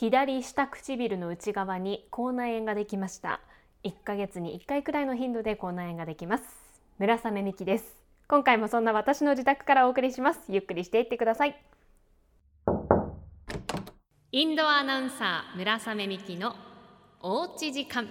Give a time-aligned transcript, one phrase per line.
[0.00, 3.42] 左下唇の内側に口内炎ができました。
[3.84, 6.44] 1ヶ月に1回くらいの頻度で口内炎ができます。
[6.98, 7.98] 村雨美希です。
[8.26, 10.40] 今回もそんな私の自宅からお送りします。
[10.48, 11.62] ゆっくりしていってください。
[14.32, 16.54] インドアナウンサー村雨美希の
[17.20, 18.08] おうち時間。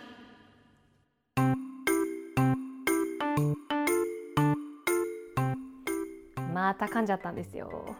[6.53, 7.95] また噛んじゃったんですよ。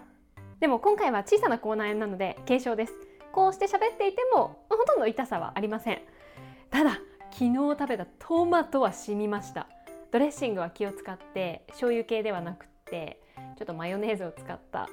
[0.60, 2.94] でも今回は小さな口内炎なので軽症です
[3.32, 6.01] こうして喋っていてもほとんど痛さはありません。
[6.70, 7.00] ただ
[7.32, 9.68] 昨日食べたトマトは染みました。
[10.11, 13.21] ドレッシングは気を使って醤油系ではなくって
[13.57, 14.89] ちょっとマヨネーズを使った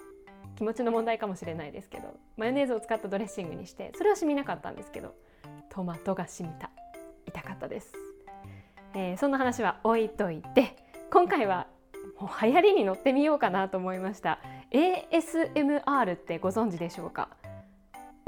[0.56, 5.14] 気持ちの問題かもしれないですけどマヨネーズを使ったドレッシングにしてそれは染みなかったんですけど
[5.70, 6.70] トマトが染みた。
[7.27, 7.92] 痛かったです、
[8.94, 10.77] えー、そんな話は置いといて
[11.10, 11.66] 今回は
[12.20, 14.38] もう流行りに乗ってみようかなと思いました。
[14.70, 17.28] ASMR ってご存知でしょうか？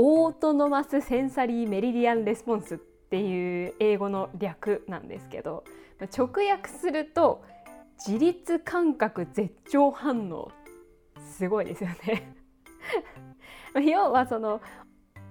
[0.00, 5.64] オートノマスセンサリーメリディアンレスポンスっていう英語の略なんですけど
[6.16, 7.42] 直訳すると
[8.06, 10.52] 自律感覚絶頂反応
[11.36, 12.32] すごいですよね。
[13.84, 14.60] 要はその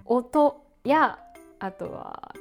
[0.04, 1.18] 音や
[1.60, 2.36] あとは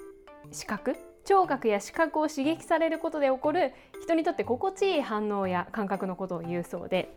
[0.50, 7.16] 視覚聴覚や視覚を刺激されることで起こる人にとって心地いい反応や感覚のことを言うそうで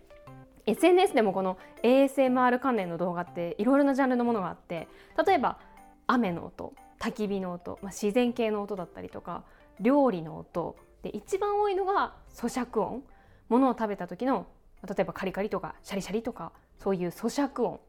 [0.72, 4.88] SNS でもこの ASMR 関連の動画っていろいろなジャンルのものがあって
[5.26, 5.60] 例えば
[6.08, 9.44] 雨の音焚き火の音、まあ、自然系の音だったりとか
[9.80, 13.04] 料理の音で一番多いのが咀嚼音
[13.48, 14.48] ものを食べた時の
[14.88, 17.80] 例えばカリカリとかシャリシャリとかそういう咀嚼音。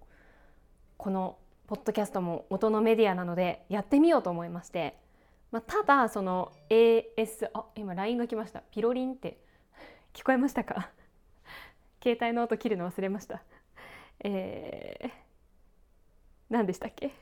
[0.97, 4.97] このポッドキャストも音のメディアなのでやってみようと思いまして、
[5.53, 8.61] まあ、ただその AS あ今 LINE が来ました。
[8.71, 9.39] ピロリンって。
[10.13, 10.91] 聞こえましたか？
[12.03, 13.43] 携帯の音切るの忘れました。
[14.25, 15.11] えー、
[16.49, 17.13] 何でしたっけ？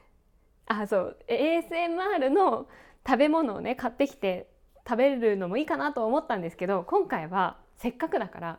[0.66, 1.18] あそう。
[1.28, 2.68] ASMR の
[3.06, 4.48] 食べ物をね買ってきて
[4.86, 8.58] 食べるのもいいかなと思ったんですけど今回はせっかくだから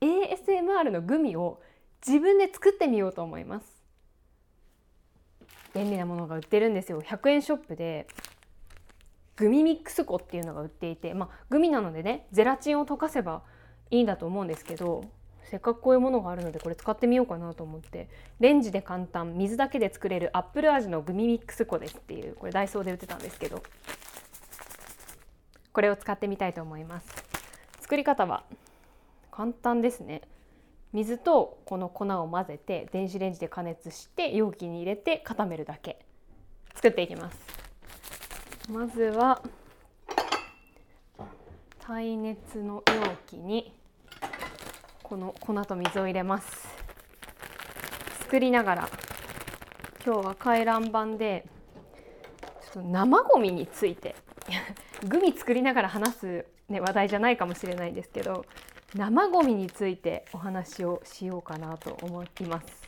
[0.00, 1.60] ASMR のグミを
[2.06, 3.78] 自分で作ってみようと思います。
[5.74, 7.02] 便利なものが売ってるんですよ。
[7.02, 8.06] 100円ショップで
[9.36, 13.42] グミミックス粉っていうのが売っていてまあグミなのでねゼラチンを溶かせば
[13.90, 15.04] いいんだと思うんですけど
[15.50, 18.08] せっかくこういうものがあるのでこれ使ってみようかなと思って。
[18.38, 19.36] レンジで簡単。
[19.38, 20.30] 水だけで作れる。
[20.36, 22.34] アップル味のグミミックス粉ですっていう。
[22.34, 23.62] これダイソーで売ってたんですけど。
[25.72, 27.08] これを使ってみたいと思います。
[27.80, 28.44] 作り方は。
[29.30, 30.22] 簡単ですね。
[30.92, 36.04] 水とこの粉を混ぜて電子レンジで加熱して容器に入れて固めるだけ。
[36.74, 37.38] 作っていきます。
[38.70, 39.42] まずは
[41.78, 43.77] 耐熱の容器に
[45.08, 46.68] この粉と水を入れます。
[48.20, 48.88] 作りながら。
[50.04, 51.46] 今日は回覧板で
[52.72, 54.14] ちょっと生ゴミについて
[55.08, 58.44] グミ作りながら話す、ね、話題じゃないかもしれないんですけど
[58.94, 62.82] 生ゴミについてお話をしようかなと思います。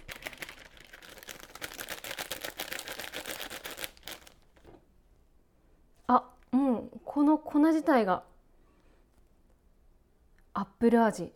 [6.06, 8.24] あもうこの粉自体が
[10.52, 11.32] アップル味。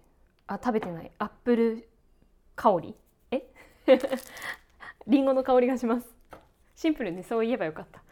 [0.47, 1.11] あ食べてない。
[1.19, 1.89] アップル
[2.57, 2.95] 香り？
[3.31, 3.49] え？
[5.07, 6.09] リンゴの香りがします。
[6.75, 8.03] シンプルにそう言えばよかった。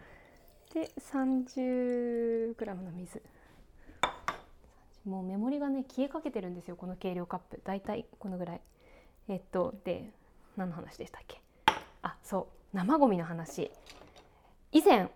[0.75, 3.22] で 30g の水。
[5.04, 7.60] もうメモリがね消えかけてるんですよこの計量カップ。
[7.65, 8.60] だいたいこのぐらい。
[9.28, 10.10] えっとで
[10.56, 11.41] 何の話でしたっけ？
[12.03, 12.76] あそう。
[12.76, 13.70] 生ゴミの話。
[14.70, 15.10] 以前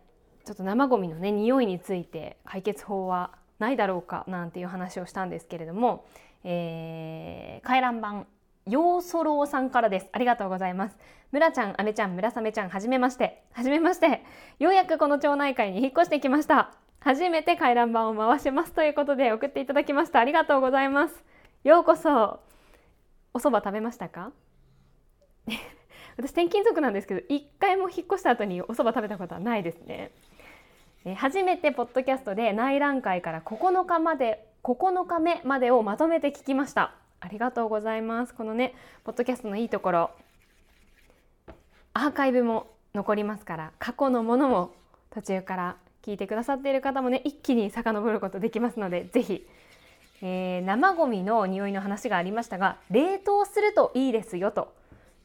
[0.44, 6.04] ちょっと生ゴミのね匂いについて解決法はないだろうかなんていう話をしたんですけれども
[6.44, 8.26] えー、回覧板
[8.70, 10.08] ようそろうさんからです。
[10.12, 10.96] ありがとうございます。
[11.30, 13.44] 村ちゃん、あめちゃん、村雨ちゃん、はじめまして。
[13.52, 14.24] はじめまして。
[14.58, 16.72] ようやくこの町内会に引っ越してきました。
[16.98, 20.18] 初めて回覧板を回しますということで送っていただきました。
[20.18, 21.24] ありがとうございます。
[21.62, 22.40] ようこそ。
[23.34, 24.32] お蕎麦食べましたか？
[26.16, 30.10] 私転勤族なんですけど一回も引っ越した後にお蕎麦食べたことはないですね。
[31.04, 36.92] え初めてポッドキャストで内覧会から9日まで9日目までをまとめて聞きました。
[37.20, 38.34] ありがとうございます。
[38.34, 38.74] このね
[39.04, 40.10] ポッドキャストのいいところ。
[41.94, 44.72] アーカイブも残りますから過去のものも
[45.10, 49.46] 途中から聞いてくださっている方もね一気に遡ることできますので是非、
[50.20, 54.74] えー、生ごみの匂いの話がありましたが冷凍するといいですよと。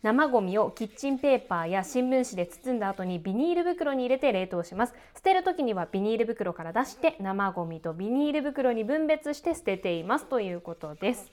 [0.04, 4.96] 生ゴミをキッチンペーパーや新聞紙で包んだ後にビニール袋に入れて冷凍します。
[5.16, 10.26] 捨てる時にはビニール袋から出して生ゴミとビニール袋に分別して捨てています。
[10.26, 11.32] ということです。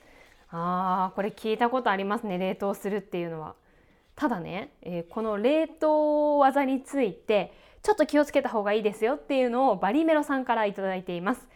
[0.51, 2.37] あーこれ聞いたことありますね。
[2.37, 3.55] 冷凍するっていうのは。
[4.15, 11.47] ただね、えー、この冷凍技についてちょっと気をつけた方がいいですよっていうのをバリメロさんから頂いています。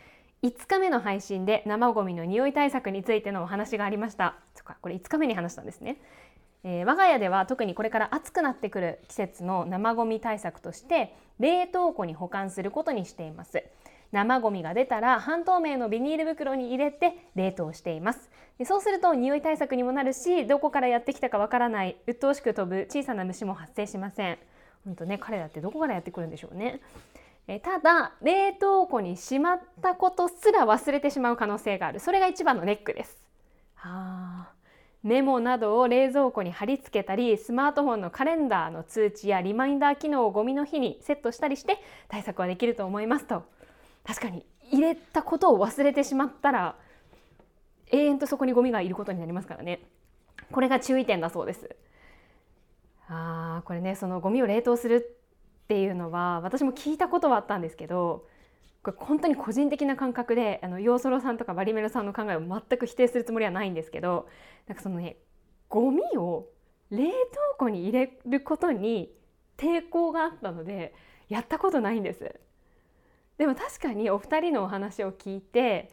[0.41, 4.35] 5日目の配信で生ゴミの匂い対策についてのお話がありました。
[4.55, 6.01] そっかこれ5日目に話したんですね。
[6.63, 13.63] えー、我が家では特にこれから暑くなってくる季節の生ゴミ対策として冷凍庫に保管することにしています。
[14.13, 18.29] 生ゴミが出たら半透明のビニール袋に入れて冷凍しています。
[18.59, 24.37] でそうすると匂い対策にもなるしどこからやってきたかわからない鬱陶しく飛ぶ小さな虫も発生しません。
[24.85, 26.79] 本当ね彼らってどこからやってくるんでしょうね。
[27.47, 31.99] えただ冷凍庫にしまったことすら忘れてしまう可能性がある。
[31.99, 33.17] それが一番のネックです。
[33.75, 34.52] はあ
[35.03, 41.77] メモなどを冷蔵庫に貼り付けたりスマートフォンのカレンダーの通知やリマインダー機能をゴミの日にセットしたりして
[42.07, 43.43] 対策はできると思いますと。
[44.05, 46.75] 確かに入れたことを忘れてしまったら
[47.91, 49.81] 永遠とそこにゴミがいることになりますからね。
[50.51, 51.75] これが注意点だそうです。
[53.09, 55.19] あーこれねそのゴミを冷凍する
[55.63, 58.25] っていうのは私も聞いたことはあったんですけど
[58.83, 64.27] これ本当に個人的な感覚であのヨーソロさんとかバリメロさんの考えを全く否定するつもりはないんですけど
[64.67, 65.15] なんかそのね
[65.69, 66.49] ゴミを
[66.91, 67.13] 冷凍
[67.57, 69.11] 庫に入れることに
[69.57, 70.93] 抵抗があったので
[71.29, 72.39] やったことないんです。
[73.37, 75.89] でも確かにお二人のお話を聞いて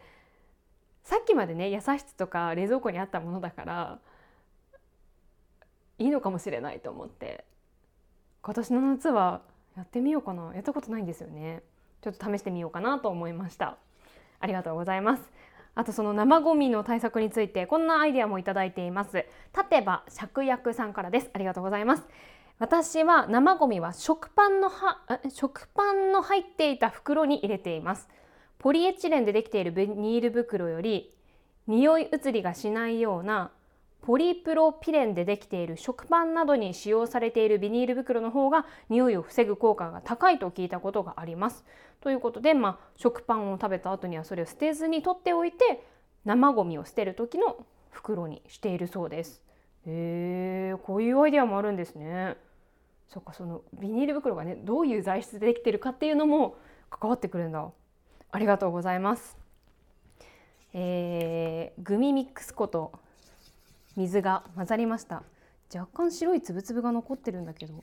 [1.05, 3.99] さっきまでね野菜室とか冷蔵庫にあったものだから
[5.99, 7.45] いいのかもしれないと思って
[8.43, 9.43] 今年の夏は
[9.77, 10.53] やってみようかな。
[10.55, 11.63] やったことないんですよね。
[12.03, 13.77] ちょっと試してみようかなと思いました。
[14.41, 15.23] ありがとうございます。
[15.75, 19.25] あとその生ゴミの対策についてこんなアイデアもいただいています。
[19.57, 21.31] 立てば芍薬さんからです。
[21.33, 22.05] ありがとうございます。
[22.59, 24.99] 私は生ゴミは食パンのは
[25.31, 28.09] 食パンの入っていた袋に入れています。
[28.59, 31.15] ポリエチレンでできているビニール袋より
[31.67, 33.53] 匂い移りがしないような
[34.03, 41.65] ポリプロピレンでできている食パンなどに使用されているビニール袋の方が匂いを防ぐ効果が高いと聞いたことがあります。
[42.01, 45.85] ということで、まあ、食パンを食べた後にはそれを捨てずに取っておいて
[46.25, 49.43] 生ゴミを捨てる時の袋にしているそうです。
[49.87, 52.37] へえこういうアイデアもあるんですね。
[53.09, 56.57] そっかそのビニール袋がねどういう材質でできてるかっていうのも
[56.89, 57.71] 関わってくるんだ。
[58.33, 59.37] ありがとうございます。
[60.73, 62.93] えー、グミミックスこと
[64.01, 65.23] 水が混ざりました。
[65.73, 67.75] 若干白いつぶつぶが残ってるんだけど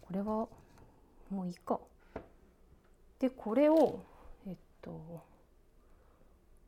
[0.00, 0.46] これは
[1.30, 1.80] もういいか。
[3.18, 4.00] でこれを
[4.46, 5.20] えっと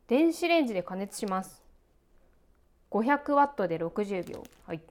[0.07, 1.63] 電子レンジで加熱します。
[2.91, 4.43] 500ワットで60秒。
[4.67, 4.81] はい。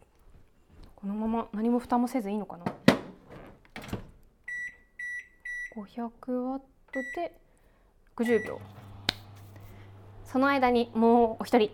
[0.96, 2.64] このまま何も蓋もせずいいのかな。
[5.76, 6.66] 500ワット
[7.16, 7.36] で
[8.16, 8.60] 60秒。
[10.24, 11.70] その間にもうお一人。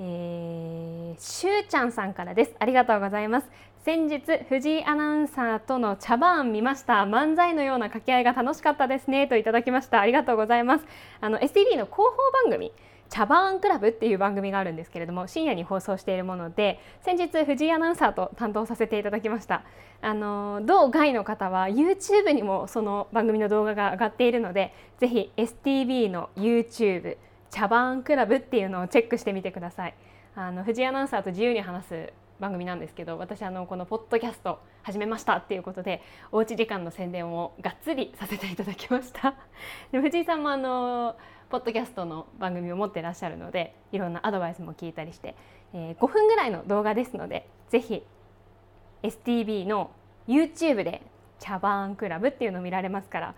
[0.00, 2.54] えー、しゅうちゃんさんからです。
[2.60, 3.48] ありがとうございます。
[3.84, 7.04] 先日藤井アナウンサーとの茶番見ました。
[7.04, 9.26] 漫才のような掛け合いが楽しかったですね。
[9.26, 10.00] といただきました。
[10.00, 10.84] ありがとうございます。
[11.20, 12.72] あの STV の広報番組
[13.08, 19.64] 茶番クラブっていう番組があるんですけれども深夜に放送しているもので先日藤井アナウンサーと担当させていただきました。
[20.00, 27.16] あの同外の方は YouTube にもその番組の動画が上がっているのでぜひ STV の YouTube
[27.50, 29.94] 茶番クラブっていうのをチェックしてみてください
[30.34, 39.34] あの藤井アナウンサーと自由に話す番組なんですけど私あのこのポッドキャスト始めましたっていうことでおうち時間の宣伝をがっつりさせていただきました
[39.90, 41.16] で藤井さんもあの
[41.50, 45.34] ポッドキャストの番組を持ってらっしゃるのでいろんなアドバイスも聞いたりして、
[45.72, 48.06] えー、5分ぐらいの動画ですのでぜひ
[49.02, 49.90] STB の
[50.28, 51.02] YouTube で
[51.38, 53.34] 茶番クラブっていうのを見られますから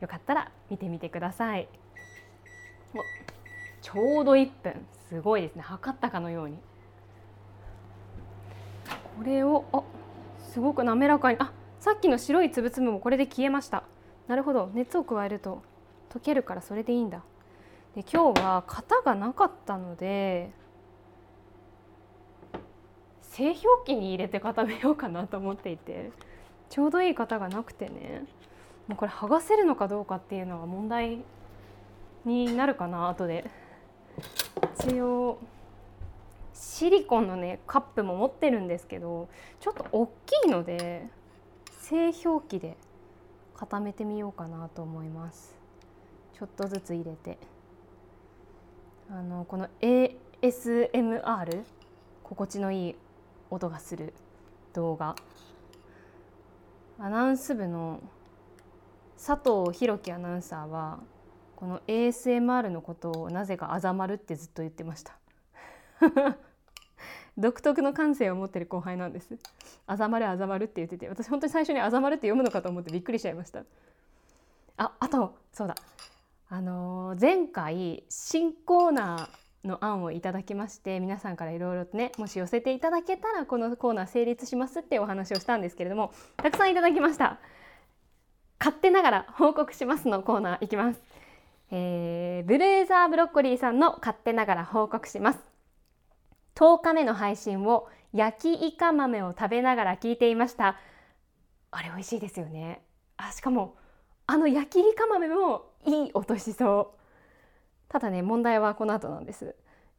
[0.00, 1.68] よかったら見てみてください。
[3.82, 4.86] ちょうど1分。
[5.08, 5.62] すごいですね。
[5.62, 6.56] 測ったかのように。
[9.18, 9.82] これをあ
[10.38, 11.38] すごく滑らかに。
[11.38, 13.82] あさっきの白いつぶつぶもこれで消えました。
[14.28, 14.70] なるほど。
[14.72, 15.62] 熱を加えると
[16.10, 17.22] 溶けるからそれでいいんだ。
[17.94, 20.50] で今日は型がなかったので
[23.20, 26.10] 製氷機に入れて固めようかなと思っていて
[26.70, 28.24] ちょうどいい型がなくてね。
[28.88, 31.18] もうこれ剥がせるのかどうかっていうのは問題
[32.24, 33.50] になるかな後で。
[34.78, 35.38] 一応
[36.54, 39.28] シリコンのねカップも持ってるんですけど
[39.60, 41.06] ちょっと大きいので
[41.80, 42.76] 製氷機で
[43.54, 45.54] 固めてみようかなと思います。
[46.34, 47.38] ちょっとずつ入れて。
[49.10, 51.62] あのこの ASMR
[52.22, 52.94] 心地のいい
[53.50, 54.14] 音がする
[54.72, 55.14] 動画。
[56.98, 58.00] アナウンス部の
[59.16, 61.00] 佐藤弘樹アナウンサーは
[61.62, 65.16] この ASMR のことをなぜかあざまるってずっと言ってました。
[67.38, 69.38] 独特の感性を持ってる後輩なんです。
[69.86, 73.62] あざまるあざまるって言ってて私本当に最初にあざまるって読むのかと思ってびっくりしちゃいました。
[74.76, 75.76] ああとそうだ。
[76.48, 87.38] あのー、前回新コーナーの案をいただきまして皆さんからいろいろとねもし寄せていただけたらこのコーナー成立しますってお話をしたんですけれどもたくさんいただきました。
[88.62, 91.02] 勝手ながら報告しますのコーナーいきます、
[91.74, 95.38] えー、ブルーザーブロッコリーさんの勝手ながら報告します。
[96.54, 100.76] 10日目の配信を焼きイカ豆を食べながら聞いていました。
[101.70, 102.82] あれ美味しいですよね。
[103.16, 103.74] あしかも
[104.26, 106.98] あの焼きイカ豆もいい音しそう。
[107.88, 109.56] ただね問題はこの後なんです。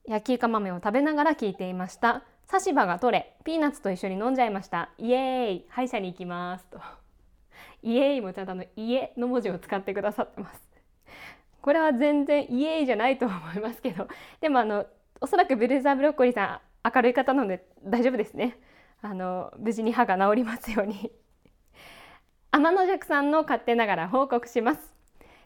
[0.08, 2.24] 焼きイカ豆を食べながら聞いていました。
[2.46, 4.92] 差し歯が取れピーナッツと一緒に飲んじゃいました。
[5.00, 6.65] イエーイ歯医者に行きます。
[6.68, 6.80] と。
[7.82, 10.73] イエーイもちゃんとあの家の文字を使ってくださってます。
[11.63, 14.08] これは全然イエーイじゃないと思いますけど。
[14.41, 14.86] でもあの
[15.22, 18.60] おそらくブルーザーブロッコリーさん明るい方なので大丈夫ですね。
[19.01, 21.10] あの無事に歯が治りますように。
[22.51, 24.93] 天野尺さんの勝手ながら報告します。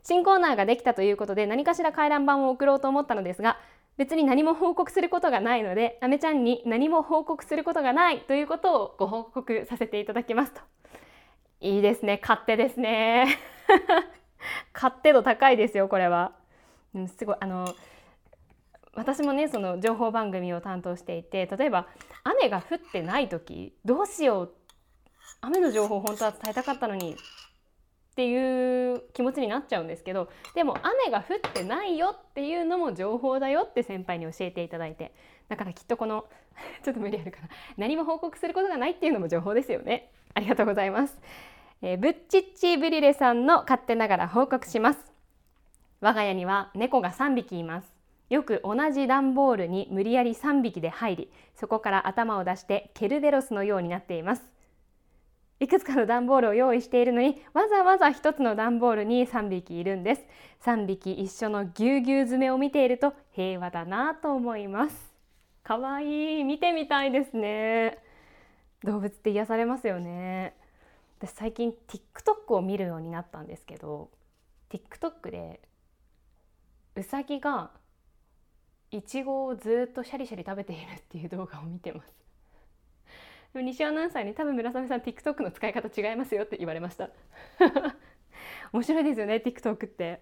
[0.01, 3.59] 新コーナーができたということで何かしら回覧板を送ろうと思ったのですが
[3.97, 10.61] 別に何も報告することがないのであめちゃんに何も報告することがないということをご報告させていただきますと。
[11.59, 12.19] いいですね。
[12.21, 13.37] 勝手ですね。
[14.73, 16.33] 勝手度高いですよこれは、
[17.17, 17.73] すごいあの
[18.93, 21.87] 私もねその情報番組を担当していて例えば
[22.23, 24.53] 雨が降ってない時どうしよう。
[25.39, 27.15] 雨の情報本当は伝えたかったのにっ
[28.15, 35.13] ていう気持ちになっちゃうんですけどでも雨が降ってないよっていうのも情報だよって先輩に教えていただいて。
[35.47, 36.25] だからきっとこの
[36.83, 37.49] ちょっと無理あるかな。
[37.77, 40.11] 何も報告することがないっていうのも情報ですよね。
[40.33, 41.19] ありがとうございます、
[41.81, 44.99] えー、ブッチッチブリレさんの勝手ながら報告します。
[46.01, 47.93] 我が家には猫が3匹います。
[48.29, 54.43] よく同じ段ボールに無理やり3匹で入りそこから頭を出してケルベロスのようになっています。
[55.59, 60.25] いくつかの段ボールを用意しているのにわざわざ1つの段ボールに3匹いるんです。
[60.63, 65.13] 3匹一緒のぎゅうぎゅう詰めを見ていると平和だなと思います。
[65.63, 66.43] かわいい。
[66.43, 67.97] 見てみたいですね。
[68.83, 70.53] 動物って癒されますよね。
[71.19, 74.11] 私最近 TikTok を見るようになったんですけど
[74.69, 75.61] TikTok で
[76.95, 77.71] うさぎが
[78.91, 82.13] いちごをずっとシャリシャリ食べているっていう動画を見てます。
[83.53, 87.09] でも西アナウンサーに多分村雨さん TikTok の使い方違いますよって言われました。
[88.71, 90.21] 面白いですよね TikTok って。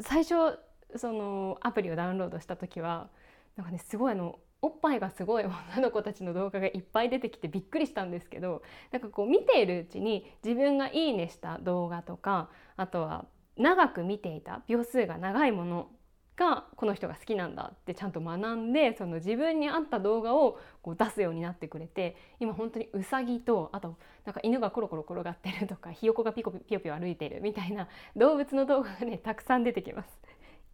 [0.00, 0.58] 最初
[0.96, 3.10] そのアプリをダウンロードした時は
[3.56, 13.26] なんかねすごいあのおっぱいがすごい女の子たちの動画がいっぱい出てきてびっくりしたんですけどなんかこう見ているうちに自分がいいねした動画とかあとは
[13.58, 15.90] 長く見ていた秒数が長いもの
[16.36, 30.08] がこの人が好きなんだってちゃんと学んでその自分に合った動画をこう出すようになってくれて今本当にうさぎとあとなんか犬がコロコロ転がってるとかひよこがピコピヨピヨ歩いてるみたいな動物の動画がねたくさん出てきます。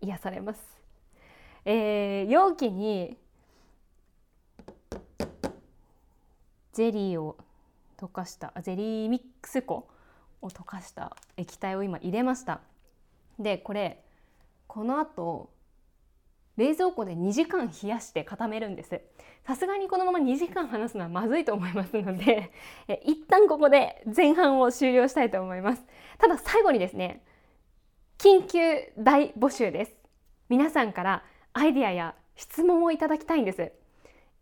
[0.02, 0.60] 癒されます、
[1.64, 3.18] えー、容器に
[6.72, 7.36] ゼリーを
[7.98, 9.88] 溶かしたゼリーミックス粉
[10.42, 12.60] を溶かした液体を今入れました。
[13.38, 14.02] でこれ
[14.66, 15.50] この後
[16.56, 19.00] 冷蔵庫で2時間冷やして固めるんです。
[19.46, 22.52] さすがにこのまま2時間話すのはまずいと思いますので
[22.86, 25.82] え一旦ここで前半を終了したいと思います。
[26.18, 27.24] ただ最後にですね
[28.18, 29.92] 緊急大募集です。
[30.48, 33.72] 皆さんからアイデアや質問をいただきたいんです。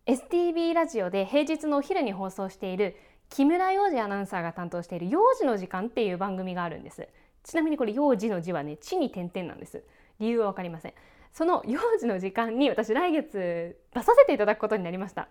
[0.09, 2.97] STB ラジオで平日のお昼に放送している
[3.29, 7.07] 木村洋二アナウンサーが担当している幼児の時間っていう番組があるんです。
[7.45, 9.85] ちなみにこれ幼児の字はね地に点々なんです。
[10.19, 10.95] 理由は分かりません。
[11.35, 15.29] その幼児の時間に私来月出させていただくことになりました。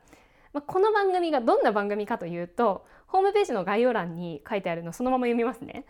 [0.53, 5.85] まこの番組がどんな番組かというとホームページの概要欄に書いてあるのそのまま読みますね。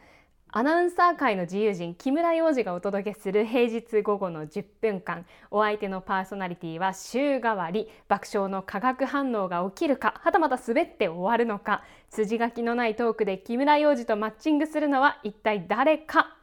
[0.49, 5.25] アナウンサー界の自由人木村洋二がお届けする平日午後の10分間。
[5.51, 11.83] お相手のパーソナリティは週替わり爆笑の化学反応が起きるかはたまた滑って終わるのか。
[12.09, 16.37] 筋書きのないトークで木村洋二とマッチングするのは一体誰か。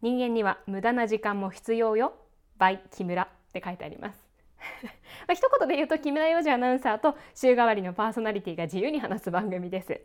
[0.00, 2.14] 人間には無駄な時間も必要よ。
[2.60, 4.18] by 木村って書いてあります。
[5.26, 10.00] まあ一言で言うと木村洋二アナウンサーと週替わりのパーソナリティが自由に話す番組です。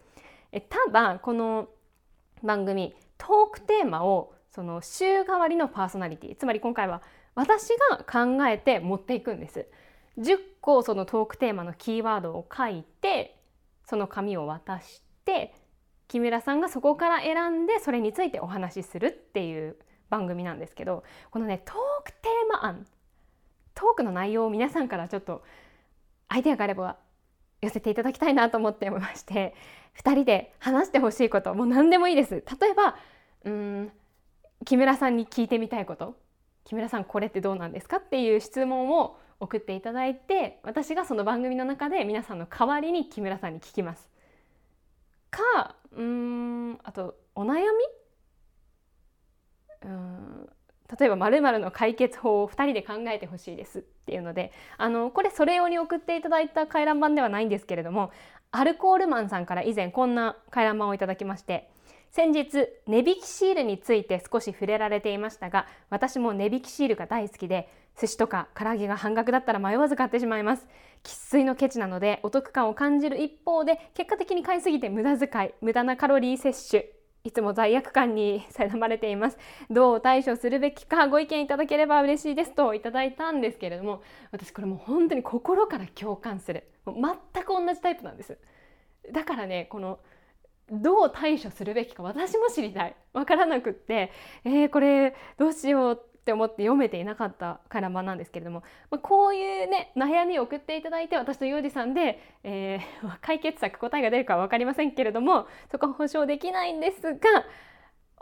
[0.51, 1.69] えただこの
[2.43, 7.01] 番組トークテーマをその週替わりのパーソナリティつまり今回は
[7.35, 9.65] 私が考えて持っていくんです。
[10.19, 13.39] 10個そのトークテーマのキーワードを書いて
[13.85, 15.55] その紙を渡して
[16.07, 19.75] 木村さんがそこから選んでそれについてお話しするっていう
[20.09, 22.85] 番組なんですけどこのねトークテーマ案
[23.73, 25.43] トークの内容を皆さんからちょっと
[26.27, 26.97] アイデアがあれば
[27.63, 29.55] 寄せていただきたいなと思ってまして
[30.03, 32.43] 2人で話してほしいこともう何でもいいです。
[32.61, 32.95] 例えば
[33.45, 33.91] うん
[34.65, 36.15] 木村さんに聞いてみたいこと。
[36.65, 44.07] 木村さんこれってどうなんですかっていう質問を送っていただいて私がその番組の中で皆さんの代わりに木村さんに聞きます。
[45.29, 47.63] かうんあとお悩み？
[49.83, 50.49] うん
[50.99, 58.11] 例えば〇〇の解決法を2人で考えてほしいですっていうのであのこれそれ用に送っていただいた回覧板ではないんですけれども
[58.51, 61.69] アルコールマンさんから以前こんな回覧板をいただきまして
[62.11, 67.67] 先日値引きシールについて少し触れられていましたが私も値引きシールが大好きで
[67.99, 70.67] 寿司とか唐揚げが半額だったら迷わず買ってしまいます。
[71.03, 76.85] 生粋のケチなのでお得感を感じる一方で結果的に買いすぎて無駄遣い無駄なカロリー摂取
[77.25, 79.37] いつも罪悪感に苛まれています。
[79.69, 84.01] どう対処するべきかご意見いただければ嬉しいですといただいたんですけれども
[84.31, 86.69] 私これもう本当に心から共感する。
[86.85, 88.37] 全く同じタイプなんです。
[89.13, 89.99] だからねこの
[90.69, 92.95] どう対処するべきか私も知りたい。
[93.13, 94.11] わからなくって
[94.43, 107.19] えー、これどうしようってって思って読めていなかった回覧板なんですけれども、まあ、こういうね悩みを送っていただいて私とユージさんで、えー、 解決策答えが出るかは分かりませんけれどもそこは保証できないんですが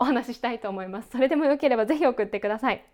[0.00, 1.10] お話ししたいと思います。
[1.12, 2.84] それでもよければぜひ送ってください。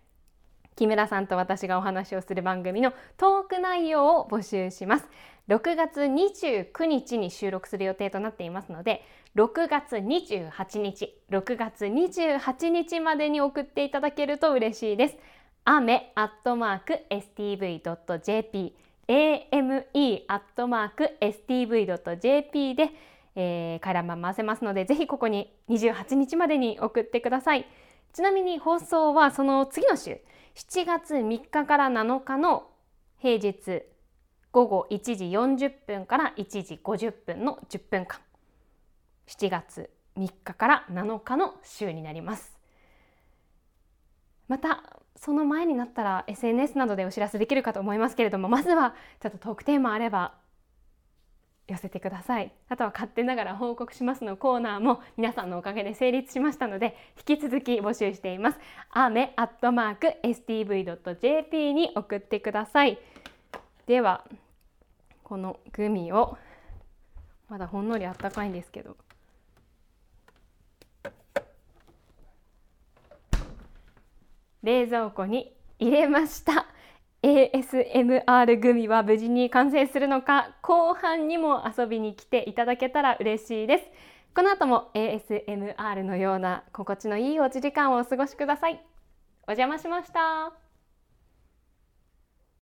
[0.75, 5.09] 木村さんと私がお話をする番組のトーク内容を募集します。
[5.47, 9.03] 6月29日に収録する予定となっていますので
[9.35, 11.15] 6月28日。
[11.29, 15.17] 6月28日までに送っていただけると嬉しいです。
[15.65, 18.75] 雨アットマーク stv.jp
[19.07, 22.89] ame アットマーク stv.jp で、
[23.35, 27.67] えー、回覧板回せますのでぜひここに28日までに送ってください。
[28.13, 30.19] ちなみに放送はその次の週。
[30.55, 32.67] 7月3日から7日の
[33.19, 33.83] 平日
[34.51, 38.19] 午後1時40分から1時50分の10分間。
[39.29, 42.57] 7月3日から7日の週になります。
[44.47, 44.83] また
[45.15, 50.33] その前になったら SNS などでお知らせできるかと思いますけれどもまずはちょっとトークテーマあれば
[51.67, 52.51] 寄せてください。
[52.69, 58.59] あとは勝手ながら報告しますのコーナーも皆さんのおかげで成立しましたので引き続き募集しています。
[58.89, 62.97] アメアットマーク stv.jp に送ってください。
[63.85, 64.25] では
[65.23, 66.39] このグミを
[67.47, 68.97] まだほんのりあったかいんですけど。
[74.63, 76.65] 冷蔵庫に入れました。
[77.21, 83.83] ASMR グミは無事に完成するのか後半にも遊びに来ていただけたら嬉しいです。
[84.35, 88.81] この後も ASMR のような心地のいいおうち時間をお過ごしください。
[89.47, 90.68] お邪魔しました。